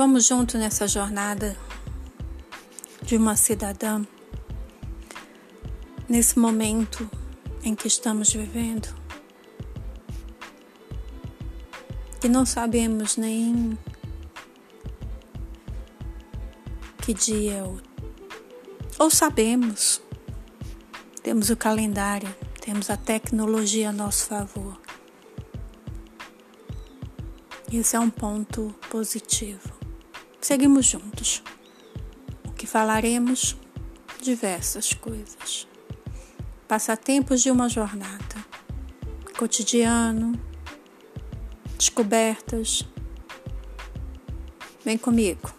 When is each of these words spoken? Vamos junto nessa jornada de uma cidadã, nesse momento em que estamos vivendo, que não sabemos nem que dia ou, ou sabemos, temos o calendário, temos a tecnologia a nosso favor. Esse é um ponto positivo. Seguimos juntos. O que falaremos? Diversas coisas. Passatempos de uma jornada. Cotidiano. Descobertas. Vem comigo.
Vamos 0.00 0.26
junto 0.26 0.56
nessa 0.56 0.88
jornada 0.88 1.54
de 3.02 3.18
uma 3.18 3.36
cidadã, 3.36 4.02
nesse 6.08 6.38
momento 6.38 7.06
em 7.62 7.74
que 7.74 7.86
estamos 7.86 8.32
vivendo, 8.32 8.88
que 12.18 12.30
não 12.30 12.46
sabemos 12.46 13.18
nem 13.18 13.78
que 17.02 17.12
dia 17.12 17.62
ou, 17.62 17.78
ou 18.98 19.10
sabemos, 19.10 20.00
temos 21.22 21.50
o 21.50 21.56
calendário, 21.58 22.34
temos 22.58 22.88
a 22.88 22.96
tecnologia 22.96 23.90
a 23.90 23.92
nosso 23.92 24.28
favor. 24.28 24.80
Esse 27.70 27.96
é 27.96 28.00
um 28.00 28.08
ponto 28.08 28.74
positivo. 28.88 29.79
Seguimos 30.40 30.86
juntos. 30.86 31.42
O 32.46 32.52
que 32.52 32.66
falaremos? 32.66 33.56
Diversas 34.22 34.92
coisas. 34.94 35.68
Passatempos 36.66 37.42
de 37.42 37.50
uma 37.50 37.68
jornada. 37.68 38.44
Cotidiano. 39.38 40.32
Descobertas. 41.76 42.86
Vem 44.84 44.96
comigo. 44.96 45.52